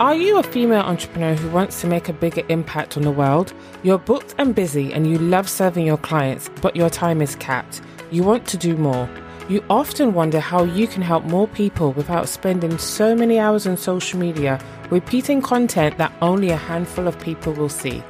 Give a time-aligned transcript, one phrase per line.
[0.00, 3.52] Are you a female entrepreneur who wants to make a bigger impact on the world?
[3.82, 7.80] You're booked and busy and you love serving your clients, but your time is capped.
[8.12, 9.10] You want to do more.
[9.48, 13.76] You often wonder how you can help more people without spending so many hours on
[13.76, 18.00] social media repeating content that only a handful of people will see.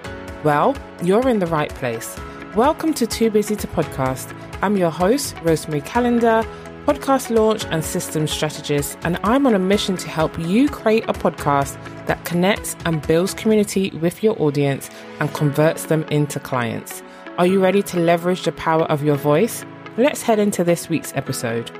[0.44, 2.18] Well, you're in the right place.
[2.54, 4.36] Welcome to Too Busy to Podcast.
[4.60, 6.44] I'm your host, Rosemarie Calendar
[6.88, 11.12] podcast launch and systems strategist, and I'm on a mission to help you create a
[11.12, 14.88] podcast that connects and builds community with your audience
[15.20, 17.02] and converts them into clients.
[17.36, 19.66] Are you ready to leverage the power of your voice?
[19.98, 21.70] Let's head into this week's episode.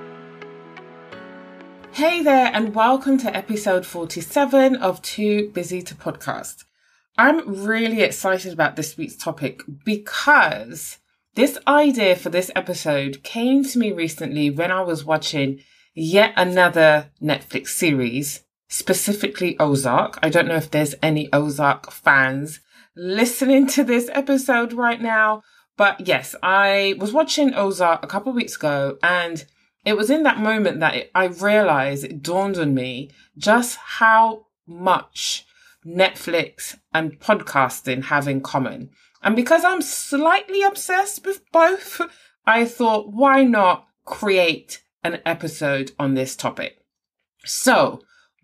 [1.93, 6.65] Hey there, and welcome to episode 47 of Too Busy to Podcast.
[7.17, 10.99] I'm really excited about this week's topic because
[11.35, 15.61] this idea for this episode came to me recently when I was watching
[15.95, 20.19] yet another Netflix series, specifically Ozark.
[20.23, 22.61] I don't know if there's any Ozark fans
[22.97, 25.43] listening to this episode right now,
[25.77, 29.45] but yes, I was watching Ozark a couple weeks ago and
[29.85, 35.47] it was in that moment that I realized it dawned on me just how much
[35.87, 38.91] Netflix and podcasting have in common.
[39.23, 42.01] And because I'm slightly obsessed with both,
[42.47, 46.79] I thought, why not create an episode on this topic?
[47.45, 48.01] So,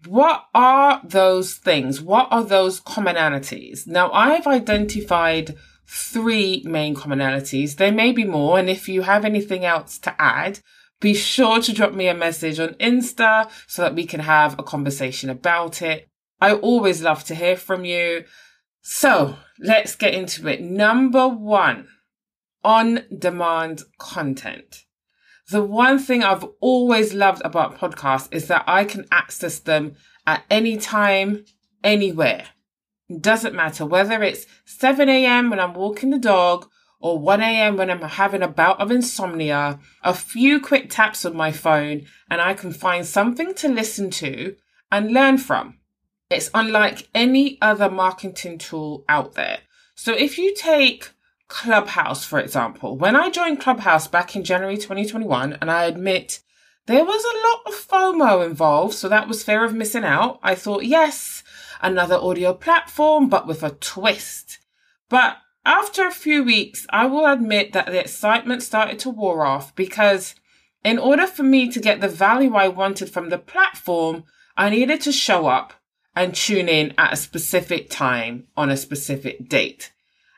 [0.06, 2.00] what are those things?
[2.00, 3.86] What are those commonalities?
[3.86, 7.76] Now, I've identified three main commonalities.
[7.76, 8.58] There may be more.
[8.58, 10.60] And if you have anything else to add,
[11.00, 14.62] be sure to drop me a message on Insta so that we can have a
[14.62, 16.08] conversation about it.
[16.40, 18.24] I always love to hear from you.
[18.86, 20.60] So let's get into it.
[20.60, 21.88] Number one,
[22.62, 24.84] on demand content.
[25.50, 29.94] The one thing I've always loved about podcasts is that I can access them
[30.26, 31.46] at any time,
[31.82, 32.44] anywhere.
[33.08, 35.48] It doesn't matter whether it's 7 a.m.
[35.48, 36.68] when I'm walking the dog
[37.00, 37.78] or 1 a.m.
[37.78, 42.42] when I'm having a bout of insomnia, a few quick taps on my phone and
[42.42, 44.56] I can find something to listen to
[44.92, 45.78] and learn from.
[46.30, 49.58] It's unlike any other marketing tool out there.
[49.94, 51.10] So if you take
[51.48, 56.40] Clubhouse, for example, when I joined Clubhouse back in January 2021, and I admit
[56.86, 60.38] there was a lot of FOMO involved, so that was fear of missing out.
[60.42, 61.42] I thought, yes,
[61.80, 64.58] another audio platform, but with a twist.
[65.08, 69.74] But after a few weeks, I will admit that the excitement started to wear off
[69.74, 70.34] because
[70.82, 74.24] in order for me to get the value I wanted from the platform,
[74.56, 75.74] I needed to show up
[76.16, 79.92] and tune in at a specific time on a specific date.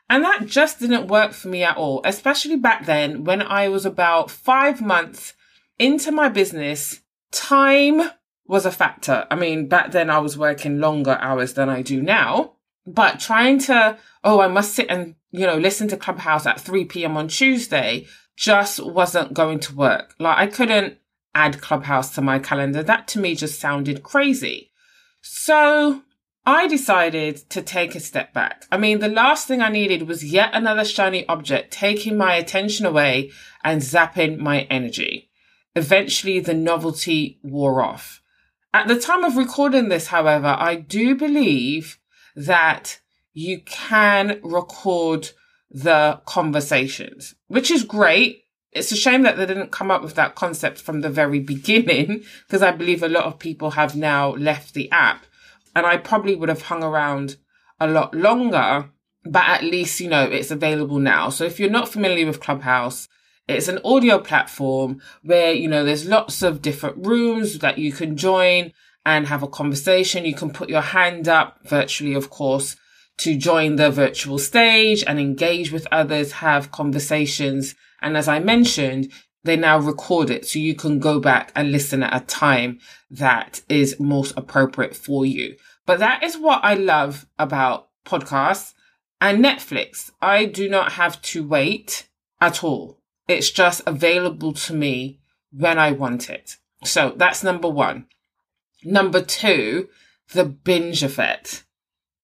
[0.09, 3.85] And that just didn't work for me at all, especially back then when I was
[3.85, 5.33] about five months
[5.77, 7.01] into my business.
[7.31, 8.01] Time
[8.45, 9.27] was a factor.
[9.29, 12.53] I mean, back then I was working longer hours than I do now,
[12.85, 16.85] but trying to, oh, I must sit and, you know, listen to Clubhouse at 3
[16.85, 17.17] p.m.
[17.17, 18.07] on Tuesday
[18.37, 20.15] just wasn't going to work.
[20.19, 20.99] Like I couldn't
[21.35, 22.81] add Clubhouse to my calendar.
[22.83, 24.66] That to me just sounded crazy.
[25.29, 26.03] So
[26.45, 28.65] I decided to take a step back.
[28.71, 32.85] I mean, the last thing I needed was yet another shiny object taking my attention
[32.85, 35.29] away and zapping my energy.
[35.75, 38.21] Eventually, the novelty wore off.
[38.73, 41.99] At the time of recording this, however, I do believe
[42.35, 43.01] that
[43.33, 45.31] you can record
[45.69, 48.45] the conversations, which is great.
[48.77, 52.23] It's a shame that they didn't come up with that concept from the very beginning,
[52.45, 55.25] because I believe a lot of people have now left the app.
[55.75, 57.37] And I probably would have hung around
[57.79, 58.89] a lot longer,
[59.23, 61.29] but at least, you know, it's available now.
[61.29, 63.07] So if you're not familiar with Clubhouse,
[63.47, 68.17] it's an audio platform where, you know, there's lots of different rooms that you can
[68.17, 68.73] join
[69.05, 70.25] and have a conversation.
[70.25, 72.75] You can put your hand up virtually, of course,
[73.19, 79.11] to join the virtual stage and engage with others, have conversations and as I mentioned,
[79.43, 82.79] they now record it so you can go back and listen at a time
[83.09, 85.55] that is most appropriate for you.
[85.85, 88.73] But that is what I love about podcasts
[89.21, 90.11] and Netflix.
[90.21, 92.07] I do not have to wait
[92.41, 92.99] at all.
[93.27, 95.19] It's just available to me
[95.51, 96.57] when I want it.
[96.83, 98.07] So that's number one.
[98.83, 99.89] Number two,
[100.33, 101.63] the binge effect.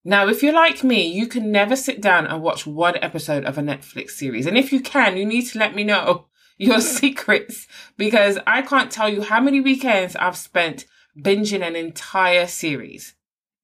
[0.05, 3.57] Now, if you're like me, you can never sit down and watch one episode of
[3.57, 4.45] a Netflix series.
[4.45, 6.25] And if you can, you need to let me know
[6.57, 7.67] your secrets
[7.97, 10.85] because I can't tell you how many weekends I've spent
[11.17, 13.15] binging an entire series.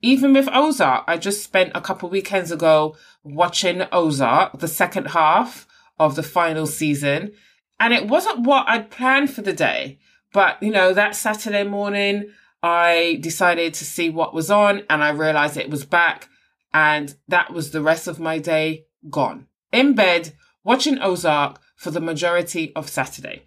[0.01, 5.67] Even with Ozark, I just spent a couple weekends ago watching Ozark, the second half
[5.99, 7.33] of the final season.
[7.81, 9.99] And it wasn't what I'd planned for the day.
[10.31, 15.09] But, you know, that Saturday morning, I decided to see what was on and I
[15.09, 16.29] realized it was back.
[16.73, 19.47] And that was the rest of my day gone.
[19.71, 20.33] In bed,
[20.63, 23.43] watching Ozark for the majority of Saturday.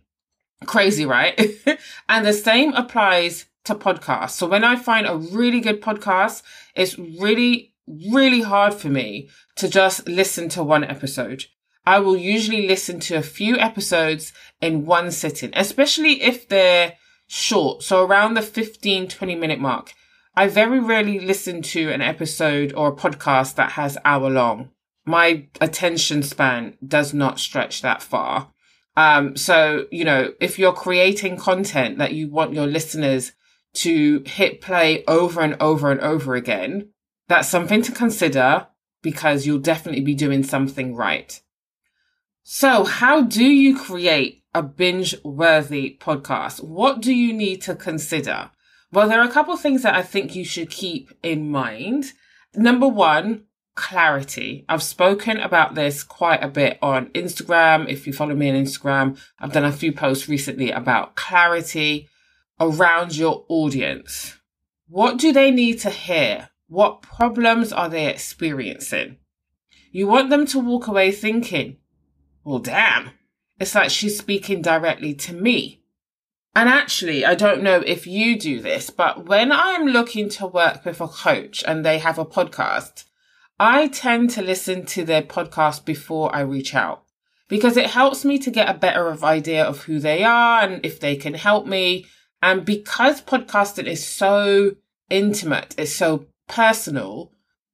[0.66, 1.38] Crazy, right?
[2.08, 4.30] and the same applies to podcasts.
[4.30, 6.42] So when I find a really good podcast,
[6.74, 11.44] it's really, really hard for me to just listen to one episode.
[11.84, 16.94] I will usually listen to a few episodes in one sitting, especially if they're
[17.32, 17.82] short.
[17.82, 19.94] So around the 15, 20 minute mark.
[20.36, 24.70] I very rarely listen to an episode or a podcast that has hour long.
[25.04, 28.50] My attention span does not stretch that far.
[28.96, 33.32] Um, so, you know, if you're creating content that you want your listeners
[33.74, 36.90] to hit play over and over and over again,
[37.28, 38.66] that's something to consider
[39.00, 41.40] because you'll definitely be doing something right.
[42.42, 46.62] So how do you create a binge worthy podcast?
[46.62, 48.50] What do you need to consider?
[48.92, 52.12] Well, there are a couple things that I think you should keep in mind.
[52.54, 53.44] Number one,
[53.74, 54.64] clarity.
[54.68, 57.88] I've spoken about this quite a bit on Instagram.
[57.88, 62.08] If you follow me on Instagram, I've done a few posts recently about clarity
[62.60, 64.36] around your audience.
[64.88, 66.50] What do they need to hear?
[66.68, 69.16] What problems are they experiencing?
[69.90, 71.78] You want them to walk away thinking,
[72.44, 73.10] well, damn,
[73.58, 75.82] it's like she's speaking directly to me.
[76.54, 80.84] And actually, I don't know if you do this, but when I'm looking to work
[80.84, 83.04] with a coach and they have a podcast,
[83.58, 87.04] I tend to listen to their podcast before I reach out
[87.48, 90.84] because it helps me to get a better of idea of who they are and
[90.84, 92.06] if they can help me.
[92.42, 94.76] And because podcasting is so
[95.08, 97.30] intimate, it's so personal,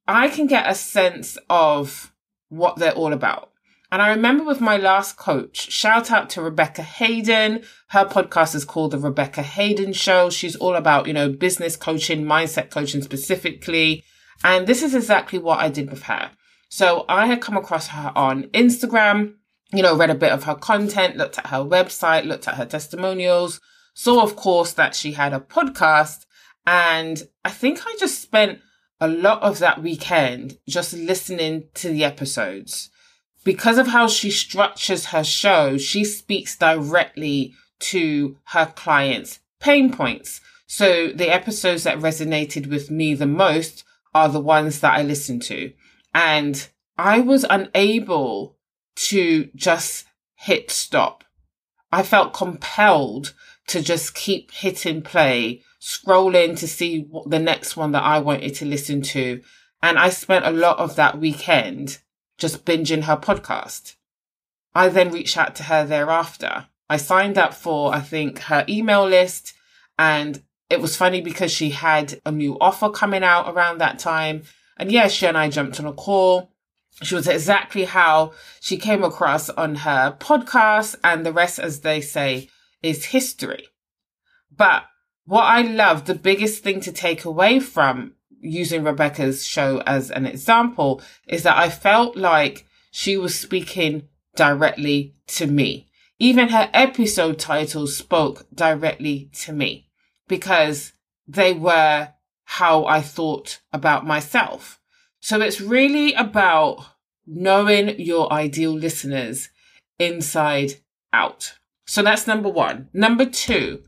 [0.06, 2.12] I can get a sense of
[2.48, 3.52] what they're all about.
[3.90, 7.64] And I remember with my last coach, shout out to Rebecca Hayden.
[7.88, 10.28] Her podcast is called The Rebecca Hayden Show.
[10.28, 14.04] She's all about, you know, business coaching, mindset coaching specifically.
[14.44, 16.32] And this is exactly what I did with her.
[16.68, 19.36] So I had come across her on Instagram,
[19.72, 22.66] you know, read a bit of her content, looked at her website, looked at her
[22.66, 23.58] testimonials,
[23.94, 26.26] saw, of course, that she had a podcast.
[26.66, 28.58] And I think I just spent
[29.00, 32.90] a lot of that weekend just listening to the episodes
[33.44, 40.40] because of how she structures her show, she speaks directly to her clients' pain points.
[40.66, 45.42] So the episodes that resonated with me the most are the ones that I listened
[45.42, 45.72] to.
[46.14, 48.56] And I was unable
[48.96, 51.24] to just hit stop.
[51.92, 53.34] I felt compelled
[53.68, 58.54] to just keep hitting play, scrolling to see what the next one that I wanted
[58.56, 59.40] to listen to.
[59.82, 61.98] And I spent a lot of that weekend
[62.38, 63.96] just binging her podcast.
[64.74, 66.66] I then reached out to her thereafter.
[66.88, 69.54] I signed up for, I think, her email list
[69.98, 74.42] and it was funny because she had a new offer coming out around that time.
[74.76, 76.52] And yeah, she and I jumped on a call.
[77.02, 82.00] She was exactly how she came across on her podcast and the rest, as they
[82.00, 82.48] say,
[82.82, 83.68] is history.
[84.54, 84.84] But
[85.24, 90.26] what I love, the biggest thing to take away from using Rebecca's show as an
[90.26, 95.88] example is that I felt like she was speaking directly to me.
[96.18, 99.88] Even her episode titles spoke directly to me
[100.26, 100.92] because
[101.26, 102.08] they were
[102.44, 104.80] how I thought about myself.
[105.20, 106.84] So it's really about
[107.26, 109.50] knowing your ideal listeners
[109.98, 110.74] inside
[111.12, 111.54] out.
[111.86, 112.88] So that's number one.
[112.92, 113.82] Number two,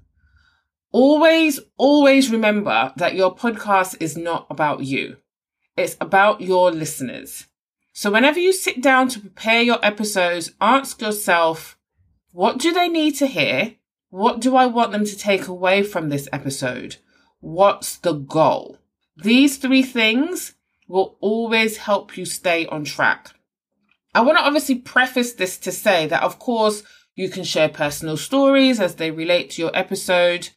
[0.92, 5.18] Always, always remember that your podcast is not about you.
[5.76, 7.46] It's about your listeners.
[7.92, 11.78] So whenever you sit down to prepare your episodes, ask yourself,
[12.32, 13.76] what do they need to hear?
[14.08, 16.96] What do I want them to take away from this episode?
[17.38, 18.78] What's the goal?
[19.16, 20.54] These three things
[20.88, 23.30] will always help you stay on track.
[24.12, 26.82] I want to obviously preface this to say that, of course,
[27.14, 30.48] you can share personal stories as they relate to your episode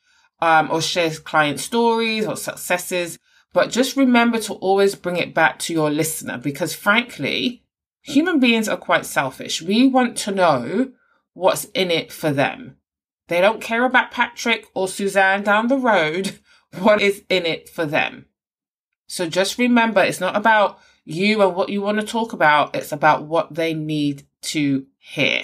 [0.44, 3.18] um, or share client stories or successes.
[3.54, 7.64] But just remember to always bring it back to your listener because frankly,
[8.02, 9.62] human beings are quite selfish.
[9.62, 10.92] We want to know
[11.34, 12.76] what's in it for them.
[13.30, 16.40] They don't care about Patrick or Suzanne down the road.
[16.80, 18.26] What is in it for them?
[19.06, 22.76] So just remember, it's not about you and what you want to talk about.
[22.76, 25.44] It's about what they need to hear.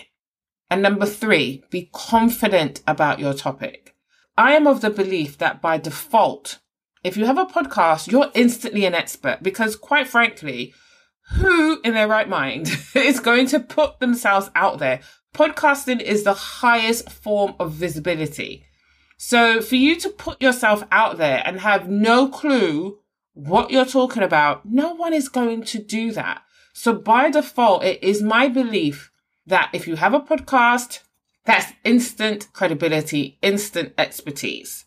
[0.71, 3.95] And number three, be confident about your topic.
[4.39, 6.59] I am of the belief that by default,
[7.03, 10.73] if you have a podcast, you're instantly an expert because quite frankly,
[11.33, 15.01] who in their right mind is going to put themselves out there?
[15.35, 18.63] Podcasting is the highest form of visibility.
[19.17, 22.99] So for you to put yourself out there and have no clue
[23.33, 26.43] what you're talking about, no one is going to do that.
[26.71, 29.11] So by default, it is my belief
[29.45, 31.01] that if you have a podcast,
[31.45, 34.85] that's instant credibility, instant expertise.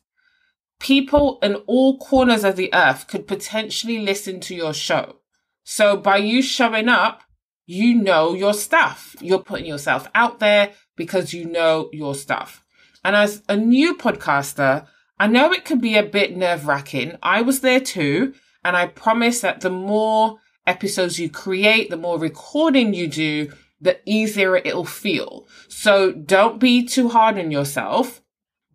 [0.78, 5.16] People in all corners of the earth could potentially listen to your show.
[5.64, 7.22] So by you showing up,
[7.66, 9.14] you know your stuff.
[9.20, 12.64] You're putting yourself out there because you know your stuff.
[13.04, 14.86] And as a new podcaster,
[15.18, 17.16] I know it can be a bit nerve wracking.
[17.22, 18.34] I was there too.
[18.64, 23.98] And I promise that the more episodes you create, the more recording you do, the
[24.06, 25.46] easier it'll feel.
[25.68, 28.22] So don't be too hard on yourself.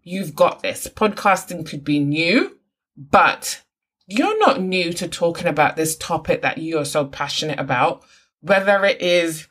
[0.03, 0.87] You've got this.
[0.87, 2.57] Podcasting could be new,
[2.95, 3.63] but
[4.05, 8.03] you're not new to talking about this topic that you're so passionate about,
[8.41, 9.47] whether it is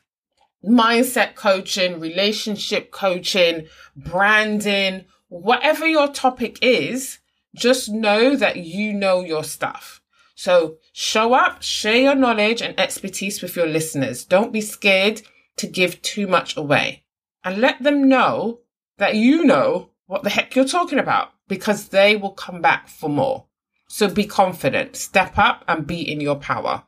[0.63, 7.19] mindset coaching, relationship coaching, branding, whatever your topic is,
[7.55, 10.01] just know that you know your stuff.
[10.35, 14.23] So show up, share your knowledge and expertise with your listeners.
[14.23, 15.23] Don't be scared
[15.57, 17.03] to give too much away
[17.43, 18.59] and let them know
[18.97, 23.09] that you know what the heck you're talking about because they will come back for
[23.09, 23.45] more.
[23.87, 26.83] So be confident, step up and be in your power.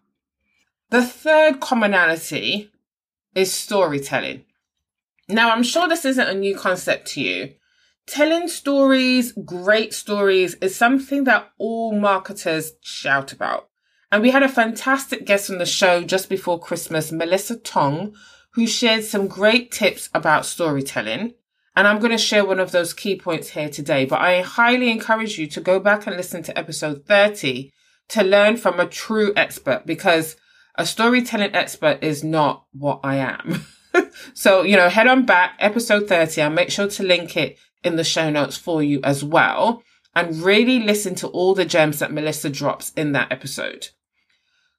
[0.89, 2.71] The third commonality
[3.35, 4.45] is storytelling.
[5.27, 7.53] Now, I'm sure this isn't a new concept to you.
[8.07, 13.69] Telling stories, great stories, is something that all marketers shout about.
[14.11, 18.15] And we had a fantastic guest on the show just before Christmas, Mellissa Tong,
[18.59, 21.33] who shared some great tips about storytelling.
[21.77, 24.91] And I'm going to share one of those key points here today, but I highly
[24.91, 27.71] encourage you to go back and listen to episode 30
[28.09, 30.35] to learn from a true expert because
[30.75, 33.65] a storytelling expert is not what I am.
[34.33, 36.41] so, you know, head on back, episode 30.
[36.41, 39.83] I'll make sure to link it in the show notes for you as well.
[40.13, 43.87] And really listen to all the gems that Mellissa drops in that episode.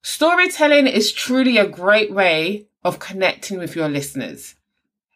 [0.03, 4.55] Storytelling is truly a great way of connecting with your listeners,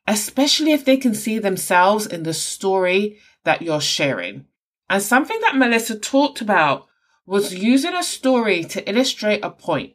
[0.07, 4.47] especially if they can see themselves in the story that you're sharing.
[4.89, 6.87] And something that Mellissa talked about
[7.27, 9.95] was using a story to illustrate a point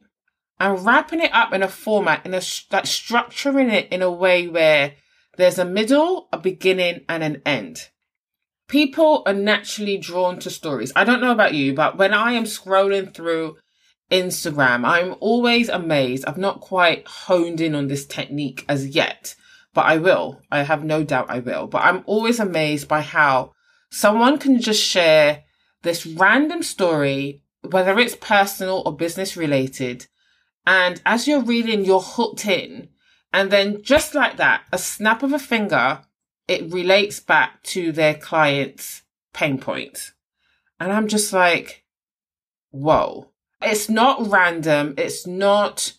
[0.60, 4.48] and wrapping it up in a format in a like structuring it in a way
[4.48, 4.94] where
[5.38, 7.90] there's a middle, a beginning, and an end.
[8.68, 10.92] People are naturally drawn to stories.
[10.96, 13.58] I don't know about you, but when I am scrolling through
[14.12, 14.86] Instagram.
[14.86, 16.26] I'm always amazed.
[16.26, 19.36] I've not quite honed in on this technique as yet,
[19.74, 20.42] but I will.
[20.52, 21.68] I have no doubt I will.
[21.68, 23.54] But I'm always amazed by how
[23.92, 25.44] someone can just share
[25.84, 30.08] this random story, whether it's personal or business related.
[30.66, 32.90] And as you're reading, you're hooked in.
[33.32, 36.02] And then just like that, a snap of a finger,
[36.48, 40.14] it relates back to their client's pain point.
[40.80, 41.84] And I'm just like,
[42.72, 43.30] whoa
[43.62, 44.96] it's not random.
[44.98, 45.94] It's not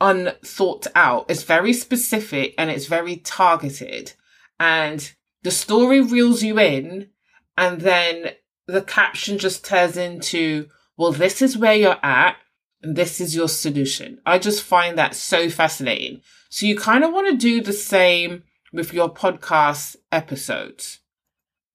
[0.00, 1.26] unthought out.
[1.30, 4.12] It's very specific and it's very targeted.
[4.58, 5.12] And
[5.42, 7.10] the story reels you in
[7.56, 8.32] and then
[8.66, 12.36] the caption just turns into, well, this is where you're at
[12.82, 14.20] and this is your solution.
[14.26, 16.20] I just find that so fascinating.
[16.48, 21.00] So you kind of want to do the same with your podcast episodes.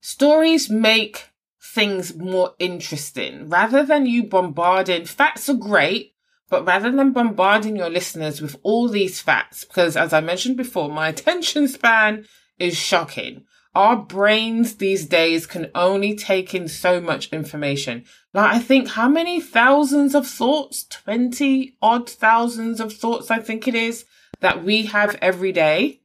[0.01, 1.30] Stories make
[1.73, 3.49] things more interesting.
[3.49, 6.11] Rather than you bombarding facts are great
[6.51, 10.89] but rather than bombarding your listeners with all these facts because as i mentioned before
[10.89, 12.25] my attention span
[12.59, 13.45] is shocking.
[13.73, 18.03] Our brains these days can only take in so much information.
[18.33, 20.83] Like i think how many thousands of thoughts?
[20.83, 24.05] 20 odd thousands of thoughts i think it is
[24.41, 26.01] that we have every day?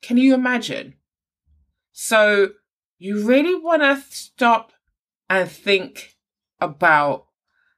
[0.00, 0.94] Can you imagine?
[1.92, 2.50] So
[2.98, 4.72] you really want to stop
[5.30, 6.16] and think
[6.60, 7.26] about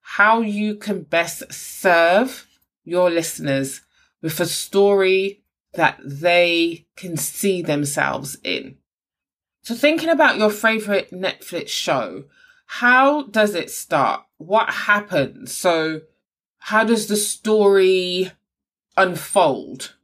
[0.01, 2.49] how you can best serve
[2.83, 3.83] your listeners
[4.23, 5.43] with a story
[5.75, 8.79] that they can see themselves in.
[9.63, 12.25] So thinking about your favorite Netflix show,
[12.67, 14.23] how does it start?
[14.39, 15.57] What happens?
[15.57, 16.01] So
[16.59, 18.33] how does the story
[18.97, 19.95] unfold?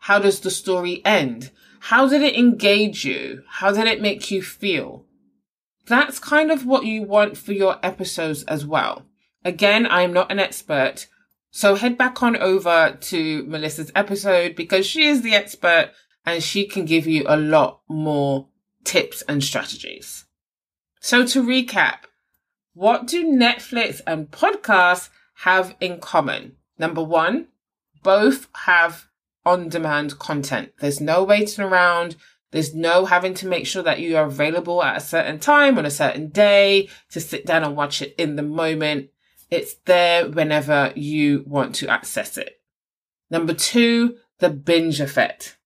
[0.00, 1.50] How does the story end?
[1.80, 3.42] How did it engage you?
[3.48, 5.05] How did it make you feel?
[5.86, 9.06] That's kind of what you want for your episodes as well.
[9.44, 11.06] Again, I am not an expert.
[11.50, 15.92] So head back on over to Mellissa's episode because she is the expert
[16.24, 18.48] and she can give you a lot more
[18.84, 20.24] tips and strategies.
[21.00, 21.98] So to recap,
[22.74, 25.08] what do Netflix and podcasts
[25.42, 26.56] have in common?
[26.78, 27.46] Number one,
[28.02, 29.06] both have
[29.44, 30.72] on demand content.
[30.80, 32.16] There's no waiting around.
[32.56, 35.84] There's no having to make sure that you are available at a certain time on
[35.84, 39.10] a certain day to sit down and watch it in the moment.
[39.50, 42.58] It's there whenever you want to access it.
[43.30, 45.58] Number two, the binge effect.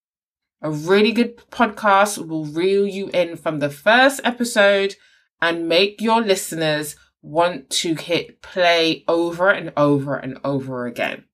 [0.62, 4.96] A really good podcast will reel you in from the first episode
[5.40, 11.26] and make your listeners want to hit play over and over and over again.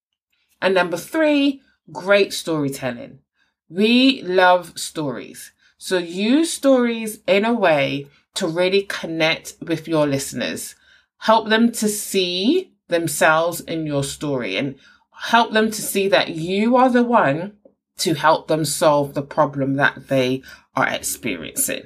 [0.61, 3.21] And number three, great storytelling.
[3.69, 5.53] We love stories.
[5.79, 10.75] So use stories in a way to really connect with your listeners.
[11.19, 14.77] Help them to see themselves in your story and
[15.13, 17.57] help them to see that you are the one
[17.99, 20.43] to help them solve the problem that they
[20.75, 21.85] are experiencing.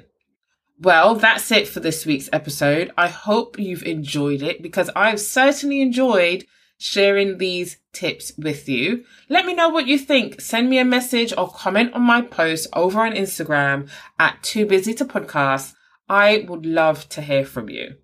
[0.81, 2.91] Well, that's it for this week's episode.
[2.97, 6.47] I hope you've enjoyed it because I've certainly enjoyed
[6.81, 9.05] sharing these tips with you.
[9.29, 10.41] Let me know what you think.
[10.41, 14.95] Send me a message or comment on my post over on Instagram at Too Busy
[14.95, 15.75] to Podcast.
[16.09, 17.97] I would love to hear from you.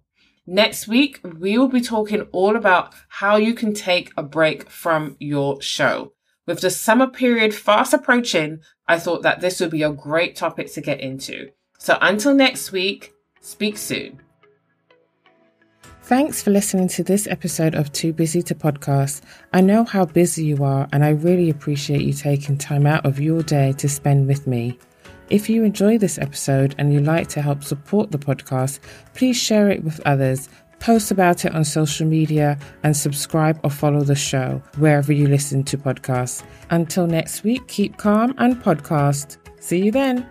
[0.47, 5.17] Next week, we will be talking all about how you can take a break from
[5.19, 6.13] your show.
[6.47, 10.71] With the summer period fast approaching, I thought that this would be a great topic
[10.75, 11.49] to get into.
[11.79, 14.21] So until next week, speak soon.
[16.07, 19.23] Thanks for listening to this episode of Too Busy to Podcast.
[19.53, 23.19] I know how busy you are, and I really appreciate you taking time out of
[23.19, 24.79] your day to spend with me.
[25.31, 28.79] If you enjoy this episode and you'd like to help support the podcast,
[29.15, 30.49] please share it with others
[30.79, 35.65] post about it on social media, and subscribe or follow the show wherever you listen
[35.65, 36.43] to podcasts.
[36.71, 39.39] Until next week, keep calm and podcast.
[39.61, 40.29] See you then.